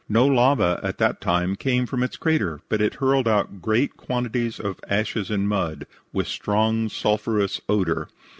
No 0.09 0.25
lava 0.25 0.79
at 0.81 0.97
that 0.97 1.21
time 1.21 1.55
came 1.55 1.85
from 1.85 2.01
its 2.01 2.17
crater, 2.17 2.61
but 2.69 2.81
it 2.81 2.95
hurled 2.95 3.27
out 3.27 3.61
great 3.61 3.97
quantities 3.97 4.59
of 4.59 4.79
ashes 4.89 5.29
and 5.29 5.47
mud, 5.47 5.85
with 6.11 6.27
strong 6.27 6.89
sulphurous 6.89 7.61
odor. 7.69 8.09